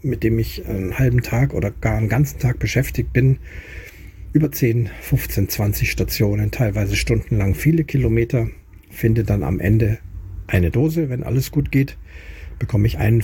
mit 0.03 0.23
dem 0.23 0.37
ich 0.37 0.65
einen 0.67 0.99
halben 0.99 1.21
Tag 1.21 1.53
oder 1.53 1.71
gar 1.71 1.97
einen 1.97 2.09
ganzen 2.09 2.39
Tag 2.39 2.59
beschäftigt 2.59 3.13
bin. 3.13 3.37
Über 4.33 4.51
10, 4.51 4.89
15, 5.01 5.49
20 5.49 5.91
Stationen, 5.91 6.51
teilweise 6.51 6.95
stundenlang 6.95 7.55
viele 7.55 7.83
Kilometer. 7.83 8.49
Finde 8.89 9.23
dann 9.23 9.43
am 9.43 9.59
Ende 9.59 9.99
eine 10.47 10.71
Dose, 10.71 11.09
wenn 11.09 11.23
alles 11.23 11.51
gut 11.51 11.71
geht. 11.71 11.97
Bekomme 12.59 12.87
ich 12.87 12.97
einen 12.97 13.21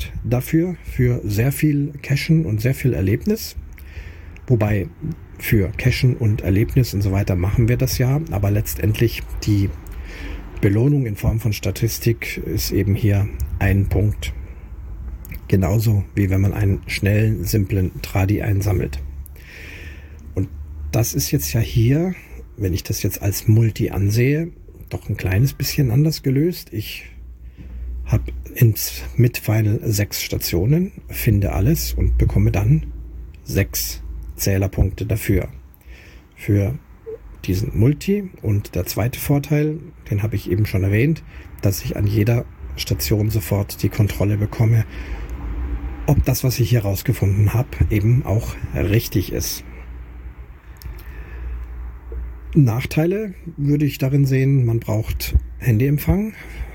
Pfundpunkt 0.00 0.12
dafür, 0.24 0.76
für 0.84 1.20
sehr 1.24 1.52
viel 1.52 1.92
Cashen 2.02 2.46
und 2.46 2.60
sehr 2.60 2.74
viel 2.74 2.94
Erlebnis. 2.94 3.56
Wobei 4.46 4.88
für 5.38 5.68
Cashen 5.76 6.16
und 6.16 6.42
Erlebnis 6.42 6.92
und 6.94 7.02
so 7.02 7.12
weiter 7.12 7.36
machen 7.36 7.68
wir 7.68 7.76
das 7.76 7.98
ja, 7.98 8.20
aber 8.30 8.50
letztendlich 8.50 9.22
die 9.44 9.70
Belohnung 10.60 11.06
in 11.06 11.16
Form 11.16 11.40
von 11.40 11.52
Statistik 11.52 12.38
ist 12.38 12.72
eben 12.72 12.94
hier 12.94 13.28
ein 13.58 13.88
Punkt. 13.88 14.34
Genauso 15.48 16.04
wie 16.14 16.30
wenn 16.30 16.40
man 16.40 16.52
einen 16.52 16.82
schnellen, 16.86 17.44
simplen 17.44 17.90
Tradi 18.02 18.42
einsammelt. 18.42 19.02
Und 20.34 20.48
das 20.92 21.14
ist 21.14 21.30
jetzt 21.30 21.52
ja 21.52 21.60
hier, 21.60 22.14
wenn 22.56 22.74
ich 22.74 22.84
das 22.84 23.02
jetzt 23.02 23.22
als 23.22 23.48
Multi 23.48 23.90
ansehe, 23.90 24.50
doch 24.90 25.08
ein 25.08 25.16
kleines 25.16 25.54
bisschen 25.54 25.90
anders 25.90 26.22
gelöst. 26.22 26.72
Ich 26.72 27.09
habe 28.10 28.32
ins 28.54 29.02
Mid-Final 29.16 29.80
sechs 29.82 30.22
Stationen, 30.22 30.92
finde 31.08 31.52
alles 31.52 31.94
und 31.94 32.18
bekomme 32.18 32.50
dann 32.50 32.92
sechs 33.44 34.02
Zählerpunkte 34.36 35.06
dafür. 35.06 35.48
Für 36.34 36.78
diesen 37.44 37.78
Multi. 37.78 38.30
Und 38.42 38.74
der 38.74 38.86
zweite 38.86 39.18
Vorteil, 39.18 39.78
den 40.10 40.22
habe 40.22 40.36
ich 40.36 40.50
eben 40.50 40.66
schon 40.66 40.84
erwähnt, 40.84 41.22
dass 41.62 41.84
ich 41.84 41.96
an 41.96 42.06
jeder 42.06 42.44
Station 42.76 43.30
sofort 43.30 43.82
die 43.82 43.88
Kontrolle 43.88 44.36
bekomme, 44.36 44.84
ob 46.06 46.24
das, 46.24 46.42
was 46.44 46.58
ich 46.58 46.70
hier 46.70 46.82
rausgefunden 46.82 47.54
habe, 47.54 47.68
eben 47.90 48.24
auch 48.24 48.54
richtig 48.74 49.32
ist. 49.32 49.64
Nachteile 52.54 53.34
würde 53.56 53.84
ich 53.84 53.98
darin 53.98 54.24
sehen, 54.24 54.64
man 54.66 54.80
braucht 54.80 55.36
Handyempfang. 55.58 56.32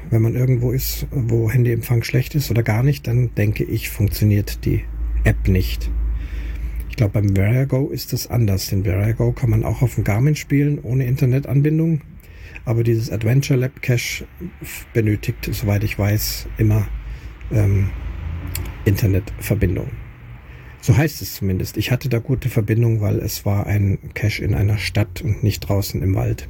Wenn 0.10 0.22
man 0.22 0.36
irgendwo 0.36 0.72
ist, 0.72 1.08
wo 1.12 1.50
Handyempfang 1.50 2.04
schlecht 2.04 2.36
ist 2.36 2.52
oder 2.52 2.64
gar 2.64 2.84
nicht, 2.84 3.08
dann 3.08 3.34
denke 3.36 3.64
ich, 3.64 3.90
funktioniert 3.90 4.66
die 4.66 4.84
App 5.24 5.48
nicht. 5.48 5.90
Ich 6.90 6.96
glaube, 6.96 7.22
beim 7.22 7.36
Variago 7.36 7.90
ist 7.90 8.14
es 8.14 8.28
anders. 8.28 8.68
Den 8.68 8.86
Variago 8.86 9.34
kann 9.34 9.50
man 9.50 9.66
auch 9.66 9.82
auf 9.82 9.96
dem 9.96 10.04
Garmin 10.04 10.36
spielen, 10.36 10.80
ohne 10.80 11.06
Internetanbindung. 11.06 12.02
Aber 12.64 12.84
dieses 12.84 13.12
Adventure 13.12 13.60
Lab 13.60 13.82
Cache 13.82 14.26
benötigt, 14.94 15.50
soweit 15.52 15.84
ich 15.84 16.00
weiß, 16.00 16.48
immer 16.58 16.88
ähm, 17.52 17.90
Internetverbindung. 18.86 19.88
So 20.82 20.96
heißt 20.96 21.22
es 21.22 21.34
zumindest. 21.34 21.78
Ich 21.78 21.92
hatte 21.92 22.10
da 22.10 22.20
gute 22.20 22.48
Verbindung, 22.48 23.02
weil 23.02 23.18
es 23.20 23.46
war 23.46 23.66
ein 23.66 23.98
Cache 24.14 24.44
in 24.44 24.54
einer 24.54 24.78
Stadt 24.78 25.22
und 25.22 25.44
nicht 25.44 25.62
draußen 25.62 26.02
im 26.02 26.16
Wald. 26.16 26.48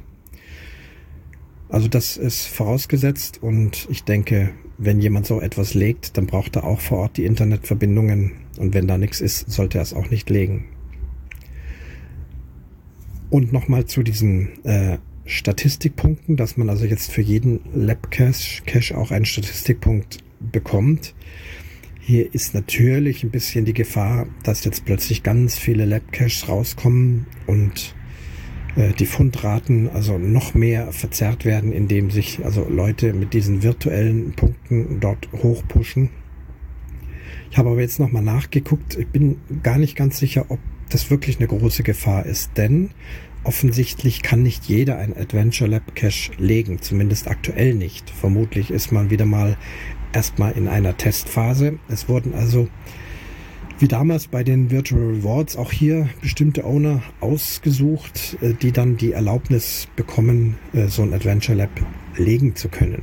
Also 1.68 1.88
das 1.88 2.16
ist 2.16 2.46
vorausgesetzt 2.46 3.42
und 3.42 3.88
ich 3.90 4.04
denke, 4.04 4.52
wenn 4.78 5.00
jemand 5.00 5.26
so 5.26 5.40
etwas 5.40 5.74
legt, 5.74 6.16
dann 6.16 6.26
braucht 6.26 6.56
er 6.56 6.64
auch 6.64 6.80
vor 6.80 6.98
Ort 6.98 7.16
die 7.16 7.24
Internetverbindungen 7.24 8.32
und 8.58 8.74
wenn 8.74 8.86
da 8.86 8.98
nichts 8.98 9.20
ist, 9.20 9.50
sollte 9.50 9.78
er 9.78 9.82
es 9.82 9.92
auch 9.92 10.10
nicht 10.10 10.30
legen. 10.30 10.66
Und 13.30 13.52
nochmal 13.52 13.86
zu 13.86 14.02
diesen 14.04 14.64
äh, 14.64 14.98
Statistikpunkten, 15.24 16.36
dass 16.36 16.56
man 16.56 16.70
also 16.70 16.84
jetzt 16.84 17.10
für 17.10 17.22
jeden 17.22 17.60
Lab-Cache 17.74 18.62
Cache 18.64 18.96
auch 18.96 19.10
einen 19.10 19.24
Statistikpunkt 19.24 20.18
bekommt. 20.38 21.14
Hier 22.00 22.32
ist 22.32 22.54
natürlich 22.54 23.24
ein 23.24 23.30
bisschen 23.30 23.64
die 23.64 23.74
Gefahr, 23.74 24.28
dass 24.44 24.64
jetzt 24.64 24.84
plötzlich 24.84 25.24
ganz 25.24 25.58
viele 25.58 25.84
Lab-Caches 25.84 26.48
rauskommen 26.48 27.26
und 27.48 27.95
äh, 28.76 28.92
die 28.92 29.06
Fundraten 29.06 29.88
also 29.90 30.18
noch 30.18 30.54
mehr 30.54 30.92
verzerrt 30.92 31.44
werden, 31.44 31.72
indem 31.72 32.10
sich 32.10 32.44
also 32.44 32.66
Leute 32.68 33.12
mit 33.12 33.32
diesen 33.32 33.62
virtuellen 33.62 34.32
Punkten 34.32 35.00
dort 35.00 35.28
hochpushen. 35.32 36.10
Ich 37.50 37.58
habe 37.58 37.70
aber 37.70 37.80
jetzt 37.80 37.98
nochmal 37.98 38.22
nachgeguckt. 38.22 38.96
Ich 38.96 39.08
bin 39.08 39.38
gar 39.62 39.78
nicht 39.78 39.96
ganz 39.96 40.18
sicher, 40.18 40.46
ob 40.48 40.58
das 40.90 41.10
wirklich 41.10 41.38
eine 41.38 41.48
große 41.48 41.82
Gefahr 41.82 42.26
ist, 42.26 42.52
denn 42.56 42.90
offensichtlich 43.44 44.22
kann 44.22 44.42
nicht 44.42 44.64
jeder 44.64 44.98
ein 44.98 45.16
Adventure 45.16 45.70
Lab 45.70 45.94
Cache 45.94 46.32
legen, 46.38 46.82
zumindest 46.82 47.28
aktuell 47.28 47.74
nicht. 47.74 48.10
Vermutlich 48.10 48.70
ist 48.70 48.92
man 48.92 49.10
wieder 49.10 49.24
mal 49.24 49.56
erstmal 50.12 50.52
in 50.52 50.68
einer 50.68 50.96
Testphase. 50.96 51.78
Es 51.88 52.08
wurden 52.08 52.34
also 52.34 52.68
wie 53.78 53.88
damals 53.88 54.28
bei 54.28 54.42
den 54.42 54.70
Virtual 54.70 55.02
Rewards 55.02 55.56
auch 55.56 55.70
hier 55.70 56.08
bestimmte 56.22 56.64
Owner 56.64 57.02
ausgesucht, 57.20 58.38
äh, 58.40 58.54
die 58.54 58.72
dann 58.72 58.96
die 58.96 59.12
Erlaubnis 59.12 59.88
bekommen, 59.96 60.56
äh, 60.72 60.88
so 60.88 61.02
ein 61.02 61.12
Adventure 61.12 61.56
Lab 61.56 61.70
legen 62.16 62.56
zu 62.56 62.68
können. 62.68 63.02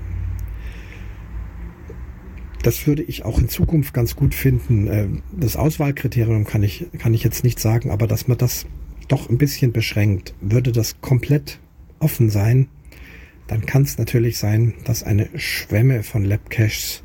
Das 2.63 2.87
würde 2.87 3.03
ich 3.03 3.25
auch 3.25 3.39
in 3.39 3.49
Zukunft 3.49 3.93
ganz 3.93 4.15
gut 4.15 4.33
finden. 4.33 4.87
Äh, 4.87 5.07
das 5.31 5.57
Auswahlkriterium 5.57 6.45
kann 6.45 6.63
ich, 6.63 6.85
kann 6.97 7.13
ich 7.13 7.23
jetzt 7.23 7.43
nicht 7.43 7.59
sagen, 7.59 7.91
aber 7.91 8.07
dass 8.07 8.27
man 8.27 8.37
das 8.37 8.65
doch 9.09 9.29
ein 9.29 9.37
bisschen 9.37 9.73
beschränkt, 9.73 10.33
würde 10.41 10.71
das 10.71 11.01
komplett 11.01 11.59
offen 11.99 12.29
sein, 12.29 12.67
dann 13.47 13.65
kann 13.65 13.83
es 13.83 13.97
natürlich 13.97 14.37
sein, 14.37 14.73
dass 14.85 15.03
eine 15.03 15.29
Schwemme 15.35 16.03
von 16.03 16.23
Lab 16.23 16.49
Caches 16.49 17.02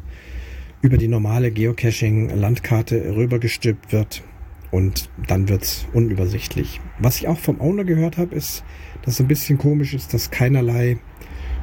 über 0.82 0.96
die 0.96 1.08
normale 1.08 1.50
Geocaching-Landkarte 1.50 3.16
rübergestülpt 3.16 3.92
wird 3.92 4.22
und 4.70 5.10
dann 5.26 5.48
wird 5.48 5.62
es 5.62 5.86
unübersichtlich. 5.92 6.80
Was 6.98 7.16
ich 7.16 7.28
auch 7.28 7.38
vom 7.38 7.60
Owner 7.60 7.84
gehört 7.84 8.18
habe, 8.18 8.34
ist, 8.34 8.64
dass 9.02 9.14
es 9.14 9.20
ein 9.20 9.28
bisschen 9.28 9.58
komisch 9.58 9.94
ist, 9.94 10.14
dass 10.14 10.30
keinerlei 10.30 10.98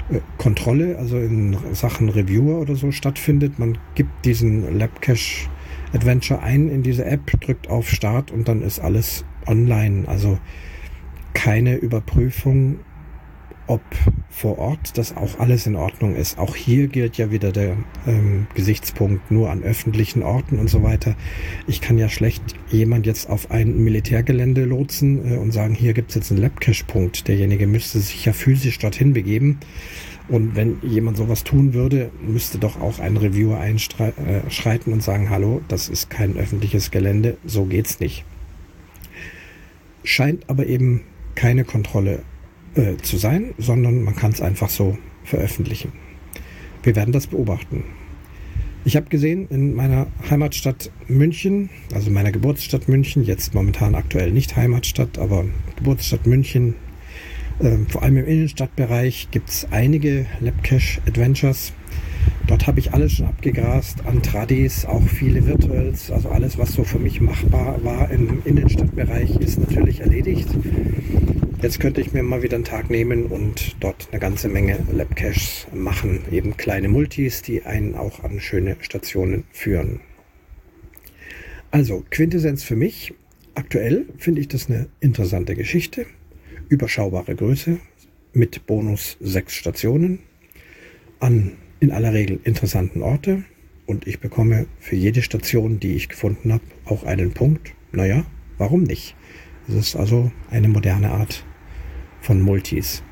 äh, 0.09 0.19
Kontrolle, 0.37 0.97
also 0.97 1.17
in 1.17 1.57
Sachen 1.73 2.09
Reviewer 2.09 2.59
oder 2.59 2.75
so 2.75 2.91
stattfindet. 2.91 3.59
Man 3.59 3.77
gibt 3.95 4.25
diesen 4.25 4.77
Labcache 4.77 5.49
Adventure 5.93 6.41
ein 6.41 6.69
in 6.69 6.83
diese 6.83 7.05
App, 7.05 7.39
drückt 7.39 7.69
auf 7.69 7.89
Start 7.89 8.31
und 8.31 8.47
dann 8.47 8.61
ist 8.61 8.79
alles 8.79 9.23
online. 9.47 10.07
Also 10.07 10.39
keine 11.33 11.75
Überprüfung 11.75 12.79
ob 13.67 13.81
vor 14.29 14.57
Ort 14.59 14.97
das 14.97 15.15
auch 15.15 15.39
alles 15.39 15.65
in 15.65 15.75
Ordnung 15.75 16.15
ist. 16.15 16.37
Auch 16.37 16.55
hier 16.55 16.87
gilt 16.87 17.17
ja 17.17 17.31
wieder 17.31 17.51
der 17.51 17.77
ähm, 18.05 18.47
Gesichtspunkt 18.53 19.31
nur 19.31 19.49
an 19.49 19.63
öffentlichen 19.63 20.23
Orten 20.23 20.59
und 20.59 20.69
so 20.69 20.83
weiter. 20.83 21.15
Ich 21.67 21.81
kann 21.81 21.97
ja 21.97 22.09
schlecht 22.09 22.43
jemand 22.69 23.05
jetzt 23.05 23.29
auf 23.29 23.51
ein 23.51 23.83
Militärgelände 23.83 24.65
lotsen 24.65 25.31
äh, 25.31 25.37
und 25.37 25.51
sagen, 25.51 25.73
hier 25.73 25.93
gibt 25.93 26.09
es 26.09 26.15
jetzt 26.15 26.31
einen 26.31 26.41
Labcache-Punkt. 26.41 27.27
Derjenige 27.27 27.67
müsste 27.67 27.99
sich 27.99 28.25
ja 28.25 28.33
physisch 28.33 28.79
dorthin 28.79 29.13
begeben. 29.13 29.59
Und 30.27 30.55
wenn 30.55 30.77
jemand 30.81 31.17
sowas 31.17 31.43
tun 31.43 31.73
würde, 31.73 32.11
müsste 32.21 32.57
doch 32.57 32.81
auch 32.81 32.99
ein 32.99 33.15
Reviewer 33.15 33.59
einschreiten 33.59 34.91
äh, 34.91 34.93
und 34.93 35.03
sagen, 35.03 35.29
hallo, 35.29 35.61
das 35.67 35.87
ist 35.87 36.09
kein 36.09 36.35
öffentliches 36.35 36.89
Gelände, 36.89 37.37
so 37.45 37.65
geht's 37.65 37.99
nicht. 37.99 38.25
Scheint 40.03 40.49
aber 40.49 40.65
eben 40.65 41.01
keine 41.35 41.63
Kontrolle 41.63 42.23
äh, 42.75 42.97
zu 42.97 43.17
sein, 43.17 43.53
sondern 43.57 44.03
man 44.03 44.15
kann 44.15 44.31
es 44.31 44.41
einfach 44.41 44.69
so 44.69 44.97
veröffentlichen. 45.23 45.91
Wir 46.83 46.95
werden 46.95 47.11
das 47.11 47.27
beobachten. 47.27 47.83
Ich 48.87 48.95
habe 48.95 49.07
gesehen, 49.07 49.47
in 49.49 49.73
meiner 49.73 50.05
Heimatstadt 50.29 50.91
München, 51.07 51.71
also 51.91 52.11
meiner 52.11 52.31
Geburtsstadt 52.31 52.87
München, 52.87 53.23
jetzt 53.23 53.55
momentan 53.55 53.95
aktuell 53.95 54.31
nicht 54.31 54.55
Heimatstadt, 54.55 55.17
aber 55.17 55.45
Geburtsstadt 55.75 56.27
München, 56.27 56.75
äh, 57.59 57.77
vor 57.89 58.03
allem 58.03 58.17
im 58.17 58.27
Innenstadtbereich 58.27 59.29
gibt 59.31 59.49
es 59.49 59.67
einige 59.71 60.27
Labcache 60.39 61.01
Adventures. 61.07 61.73
Dort 62.47 62.67
habe 62.67 62.79
ich 62.79 62.93
alles 62.93 63.13
schon 63.13 63.25
abgegrast 63.25 64.05
an 64.05 64.21
Tradis, 64.21 64.85
auch 64.85 65.01
viele 65.07 65.47
Virtuals, 65.47 66.11
also 66.11 66.29
alles, 66.29 66.59
was 66.59 66.73
so 66.73 66.83
für 66.83 66.99
mich 66.99 67.19
machbar 67.19 67.83
war 67.83 68.11
im 68.11 68.43
Innenstadtbereich, 68.45 69.37
ist 69.39 69.59
natürlich 69.59 70.01
erledigt. 70.01 70.47
Jetzt 71.61 71.79
könnte 71.79 72.01
ich 72.01 72.13
mir 72.13 72.21
mal 72.21 72.43
wieder 72.43 72.55
einen 72.55 72.63
Tag 72.63 72.91
nehmen 72.91 73.25
und 73.25 73.75
dort 73.79 74.09
eine 74.11 74.19
ganze 74.19 74.47
Menge 74.47 74.77
Labcaches 74.91 75.65
machen, 75.73 76.21
eben 76.31 76.55
kleine 76.55 76.87
Multis, 76.87 77.41
die 77.41 77.63
einen 77.63 77.95
auch 77.95 78.23
an 78.23 78.39
schöne 78.39 78.75
Stationen 78.81 79.45
führen. 79.51 80.01
Also 81.71 82.05
Quintessenz 82.11 82.63
für 82.63 82.75
mich. 82.75 83.15
Aktuell 83.55 84.05
finde 84.17 84.41
ich 84.41 84.47
das 84.47 84.69
eine 84.69 84.87
interessante 84.99 85.55
Geschichte. 85.55 86.05
Überschaubare 86.69 87.35
Größe 87.35 87.79
mit 88.33 88.67
Bonus 88.67 89.17
sechs 89.19 89.55
Stationen 89.55 90.19
an 91.19 91.53
in 91.79 91.91
aller 91.91 92.13
Regel 92.13 92.39
interessanten 92.43 93.01
Orte 93.01 93.43
und 93.85 94.07
ich 94.07 94.19
bekomme 94.19 94.67
für 94.79 94.95
jede 94.95 95.21
Station, 95.21 95.79
die 95.79 95.95
ich 95.95 96.09
gefunden 96.09 96.53
habe, 96.53 96.63
auch 96.85 97.03
einen 97.03 97.33
Punkt. 97.33 97.73
Naja, 97.91 98.25
warum 98.57 98.83
nicht? 98.83 99.15
Es 99.67 99.75
ist 99.75 99.95
also 99.95 100.31
eine 100.49 100.67
moderne 100.67 101.11
Art 101.11 101.45
von 102.21 102.41
Multis. 102.41 103.03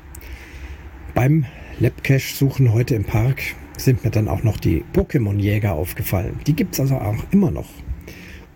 Beim 1.14 1.46
Labcache-Suchen 1.80 2.72
heute 2.72 2.94
im 2.94 3.04
Park 3.04 3.42
sind 3.76 4.04
mir 4.04 4.10
dann 4.10 4.28
auch 4.28 4.42
noch 4.42 4.58
die 4.58 4.84
Pokémon-Jäger 4.92 5.72
aufgefallen. 5.72 6.38
Die 6.46 6.54
gibt 6.54 6.74
es 6.74 6.80
also 6.80 6.96
auch 6.96 7.24
immer 7.30 7.50
noch. 7.50 7.68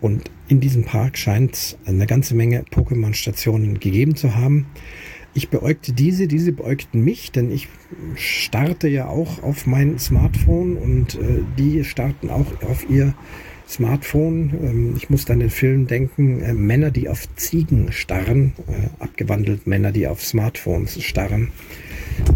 Und 0.01 0.31
in 0.47 0.59
diesem 0.59 0.85
Park 0.85 1.17
scheint 1.17 1.53
es 1.53 1.77
eine 1.85 2.07
ganze 2.07 2.35
Menge 2.35 2.63
Pokémon-Stationen 2.71 3.79
gegeben 3.79 4.15
zu 4.15 4.35
haben. 4.35 4.67
Ich 5.39 5.47
beäugte 5.47 5.93
diese, 5.93 6.27
diese 6.27 6.51
beäugten 6.51 7.01
mich, 7.01 7.31
denn 7.31 7.49
ich 7.49 7.69
starte 8.15 8.89
ja 8.89 9.07
auch 9.07 9.41
auf 9.41 9.65
mein 9.65 9.97
Smartphone 9.97 10.75
und 10.75 11.15
äh, 11.15 11.43
die 11.57 11.85
starten 11.85 12.29
auch 12.29 12.61
auf 12.61 12.89
ihr 12.89 13.13
Smartphone. 13.65 14.53
Ähm, 14.61 14.93
ich 14.97 15.09
muss 15.09 15.29
an 15.29 15.39
den 15.39 15.49
Film 15.49 15.87
denken, 15.87 16.41
äh, 16.41 16.53
Männer, 16.53 16.91
die 16.91 17.07
auf 17.07 17.33
Ziegen 17.37 17.93
starren, 17.93 18.51
äh, 18.67 19.01
abgewandelt 19.01 19.65
Männer, 19.65 19.93
die 19.93 20.07
auf 20.07 20.21
Smartphones 20.21 21.01
starren. 21.01 21.53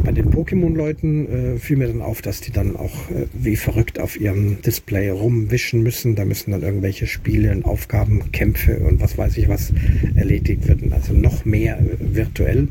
Bei 0.06 0.12
den 0.12 0.32
Pokémon-Leuten 0.32 1.28
äh, 1.28 1.58
fiel 1.58 1.78
mir 1.78 1.88
dann 1.88 2.02
auf, 2.02 2.22
dass 2.22 2.40
die 2.40 2.52
dann 2.52 2.76
auch 2.76 3.10
äh, 3.10 3.26
wie 3.34 3.56
verrückt 3.56 4.00
auf 4.00 4.20
ihrem 4.20 4.62
Display 4.62 5.10
rumwischen 5.10 5.84
müssen. 5.84 6.16
Da 6.16 6.24
müssen 6.24 6.52
dann 6.52 6.62
irgendwelche 6.62 7.08
Spiele 7.08 7.52
und 7.52 7.66
Aufgaben, 7.66 8.32
Kämpfe 8.32 8.78
und 8.80 9.02
was 9.02 9.18
weiß 9.18 9.38
ich 9.38 9.50
was 9.50 9.74
erledigt 10.16 10.68
werden. 10.68 10.94
Also 10.94 11.14
noch 11.14 11.46
mehr 11.46 11.80
äh, 11.80 12.16
virtuell. 12.16 12.70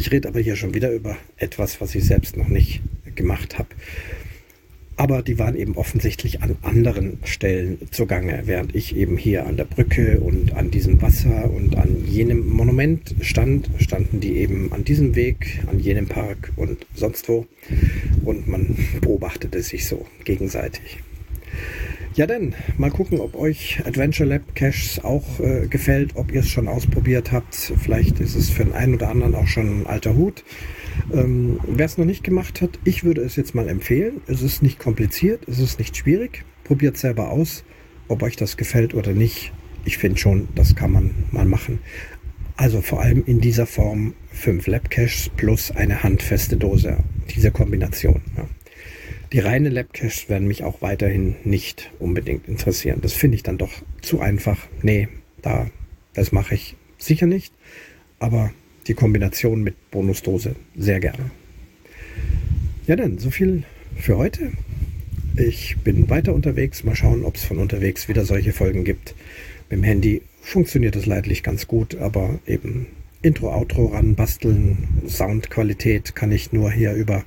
Ich 0.00 0.10
rede 0.10 0.28
aber 0.28 0.40
hier 0.40 0.56
schon 0.56 0.72
wieder 0.72 0.90
über 0.92 1.18
etwas, 1.36 1.82
was 1.82 1.94
ich 1.94 2.04
selbst 2.04 2.34
noch 2.34 2.48
nicht 2.48 2.80
gemacht 3.16 3.58
habe. 3.58 3.68
Aber 4.96 5.20
die 5.20 5.38
waren 5.38 5.54
eben 5.54 5.76
offensichtlich 5.76 6.40
an 6.40 6.56
anderen 6.62 7.18
Stellen 7.24 7.76
zugange, 7.90 8.44
während 8.46 8.74
ich 8.74 8.96
eben 8.96 9.18
hier 9.18 9.44
an 9.44 9.58
der 9.58 9.66
Brücke 9.66 10.20
und 10.20 10.54
an 10.54 10.70
diesem 10.70 11.02
Wasser 11.02 11.50
und 11.50 11.76
an 11.76 12.06
jenem 12.06 12.48
Monument 12.48 13.14
stand, 13.20 13.68
standen 13.76 14.20
die 14.20 14.38
eben 14.38 14.72
an 14.72 14.84
diesem 14.84 15.16
Weg, 15.16 15.62
an 15.66 15.78
jenem 15.78 16.06
Park 16.06 16.50
und 16.56 16.86
sonst 16.94 17.28
wo. 17.28 17.46
Und 18.24 18.48
man 18.48 18.74
beobachtete 19.02 19.60
sich 19.62 19.86
so 19.86 20.06
gegenseitig. 20.24 21.00
Ja 22.14 22.26
denn, 22.26 22.54
mal 22.76 22.90
gucken, 22.90 23.20
ob 23.20 23.36
euch 23.36 23.80
Adventure 23.86 24.28
Lab 24.28 24.56
Caches 24.56 25.00
auch 25.04 25.38
äh, 25.38 25.68
gefällt, 25.68 26.16
ob 26.16 26.32
ihr 26.32 26.40
es 26.40 26.48
schon 26.48 26.66
ausprobiert 26.66 27.30
habt. 27.30 27.54
Vielleicht 27.54 28.18
ist 28.18 28.34
es 28.34 28.50
für 28.50 28.64
den 28.64 28.72
einen 28.72 28.94
oder 28.94 29.10
anderen 29.10 29.36
auch 29.36 29.46
schon 29.46 29.82
ein 29.82 29.86
alter 29.86 30.16
Hut. 30.16 30.42
Ähm, 31.12 31.60
Wer 31.68 31.86
es 31.86 31.98
noch 31.98 32.04
nicht 32.04 32.24
gemacht 32.24 32.62
hat, 32.62 32.80
ich 32.82 33.04
würde 33.04 33.22
es 33.22 33.36
jetzt 33.36 33.54
mal 33.54 33.68
empfehlen. 33.68 34.20
Es 34.26 34.42
ist 34.42 34.60
nicht 34.60 34.80
kompliziert, 34.80 35.46
es 35.46 35.60
ist 35.60 35.78
nicht 35.78 35.96
schwierig. 35.96 36.44
Probiert 36.64 36.96
selber 36.96 37.30
aus, 37.30 37.62
ob 38.08 38.24
euch 38.24 38.34
das 38.34 38.56
gefällt 38.56 38.92
oder 38.92 39.12
nicht. 39.12 39.52
Ich 39.84 39.96
finde 39.96 40.18
schon, 40.18 40.48
das 40.56 40.74
kann 40.74 40.90
man 40.90 41.14
mal 41.30 41.46
machen. 41.46 41.78
Also 42.56 42.82
vor 42.82 43.00
allem 43.00 43.22
in 43.24 43.40
dieser 43.40 43.66
Form 43.66 44.14
5 44.32 44.66
Labcaches 44.66 45.30
plus 45.36 45.70
eine 45.70 46.02
handfeste 46.02 46.56
Dose. 46.56 46.98
Diese 47.34 47.52
Kombination. 47.52 48.20
Ja. 48.36 48.46
Die 49.32 49.38
reine 49.38 49.68
Labcaches 49.68 50.28
werden 50.28 50.48
mich 50.48 50.64
auch 50.64 50.82
weiterhin 50.82 51.36
nicht 51.44 51.92
unbedingt 52.00 52.48
interessieren. 52.48 52.98
Das 53.00 53.12
finde 53.12 53.36
ich 53.36 53.44
dann 53.44 53.58
doch 53.58 53.70
zu 54.02 54.20
einfach. 54.20 54.58
Nee, 54.82 55.08
da, 55.40 55.70
das 56.14 56.32
mache 56.32 56.54
ich 56.56 56.76
sicher 56.98 57.26
nicht. 57.26 57.54
Aber 58.18 58.50
die 58.88 58.94
Kombination 58.94 59.62
mit 59.62 59.90
Bonusdose 59.92 60.56
sehr 60.76 60.98
gerne. 60.98 61.30
Ja, 62.88 62.96
dann, 62.96 63.18
so 63.18 63.30
viel 63.30 63.62
für 63.96 64.16
heute. 64.16 64.50
Ich 65.36 65.76
bin 65.78 66.10
weiter 66.10 66.34
unterwegs. 66.34 66.82
Mal 66.82 66.96
schauen, 66.96 67.24
ob 67.24 67.36
es 67.36 67.44
von 67.44 67.58
unterwegs 67.58 68.08
wieder 68.08 68.24
solche 68.24 68.52
Folgen 68.52 68.82
gibt. 68.82 69.14
Mit 69.70 69.78
dem 69.78 69.84
Handy 69.84 70.22
funktioniert 70.42 70.96
es 70.96 71.06
leidlich 71.06 71.44
ganz 71.44 71.68
gut, 71.68 71.96
aber 71.96 72.40
eben 72.48 72.88
Intro, 73.22 73.54
Outro 73.54 73.86
ranbasteln, 73.86 74.88
Soundqualität 75.06 76.16
kann 76.16 76.32
ich 76.32 76.52
nur 76.52 76.72
hier 76.72 76.94
über 76.94 77.22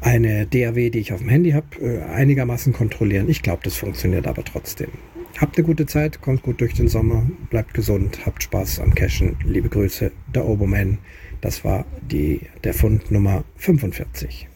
eine 0.00 0.46
DAW, 0.46 0.90
die 0.90 0.98
ich 0.98 1.12
auf 1.12 1.20
dem 1.20 1.28
Handy 1.28 1.52
habe, 1.52 1.66
äh, 1.80 2.02
einigermaßen 2.02 2.72
kontrollieren. 2.72 3.28
Ich 3.28 3.42
glaube, 3.42 3.60
das 3.64 3.76
funktioniert 3.76 4.26
aber 4.26 4.44
trotzdem. 4.44 4.90
Habt 5.38 5.56
eine 5.56 5.66
gute 5.66 5.86
Zeit, 5.86 6.20
kommt 6.20 6.42
gut 6.42 6.60
durch 6.60 6.74
den 6.74 6.88
Sommer, 6.88 7.28
bleibt 7.50 7.74
gesund, 7.74 8.26
habt 8.26 8.42
Spaß 8.42 8.80
am 8.80 8.94
Cashen. 8.94 9.36
Liebe 9.44 9.68
Grüße, 9.68 10.10
der 10.34 10.46
Oberman. 10.46 10.98
Das 11.40 11.64
war 11.64 11.84
die, 12.10 12.40
der 12.64 12.74
Fund 12.74 13.10
Nummer 13.10 13.44
45. 13.56 14.48